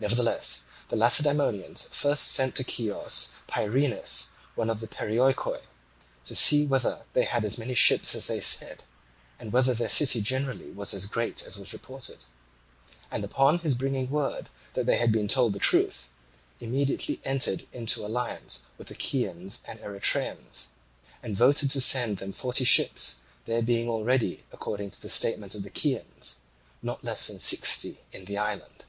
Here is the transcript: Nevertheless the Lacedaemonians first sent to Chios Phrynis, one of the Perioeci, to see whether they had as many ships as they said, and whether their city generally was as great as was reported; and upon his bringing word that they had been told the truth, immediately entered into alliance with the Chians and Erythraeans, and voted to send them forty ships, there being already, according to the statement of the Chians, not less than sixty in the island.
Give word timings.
Nevertheless 0.00 0.62
the 0.90 0.94
Lacedaemonians 0.94 1.88
first 1.90 2.28
sent 2.28 2.54
to 2.54 2.62
Chios 2.62 3.30
Phrynis, 3.48 4.28
one 4.54 4.70
of 4.70 4.78
the 4.78 4.86
Perioeci, 4.86 5.58
to 6.24 6.34
see 6.36 6.64
whether 6.64 7.04
they 7.14 7.24
had 7.24 7.44
as 7.44 7.58
many 7.58 7.74
ships 7.74 8.14
as 8.14 8.28
they 8.28 8.40
said, 8.40 8.84
and 9.40 9.52
whether 9.52 9.74
their 9.74 9.88
city 9.88 10.20
generally 10.20 10.70
was 10.70 10.94
as 10.94 11.06
great 11.06 11.42
as 11.44 11.58
was 11.58 11.72
reported; 11.72 12.18
and 13.10 13.24
upon 13.24 13.58
his 13.58 13.74
bringing 13.74 14.08
word 14.08 14.48
that 14.74 14.86
they 14.86 14.98
had 14.98 15.10
been 15.10 15.26
told 15.26 15.52
the 15.52 15.58
truth, 15.58 16.10
immediately 16.60 17.20
entered 17.24 17.66
into 17.72 18.06
alliance 18.06 18.62
with 18.78 18.86
the 18.86 18.94
Chians 18.94 19.62
and 19.64 19.80
Erythraeans, 19.80 20.68
and 21.24 21.36
voted 21.36 21.72
to 21.72 21.80
send 21.80 22.18
them 22.18 22.30
forty 22.30 22.62
ships, 22.64 23.16
there 23.46 23.62
being 23.62 23.88
already, 23.88 24.44
according 24.52 24.92
to 24.92 25.00
the 25.02 25.10
statement 25.10 25.56
of 25.56 25.64
the 25.64 25.70
Chians, 25.70 26.36
not 26.84 27.02
less 27.02 27.26
than 27.26 27.40
sixty 27.40 28.04
in 28.12 28.26
the 28.26 28.36
island. 28.38 28.84